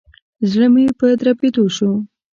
زړه 0.51 0.67
مي 0.73 0.85
په 0.99 1.07
دربېدو 1.19 1.65
شو. 1.75 1.91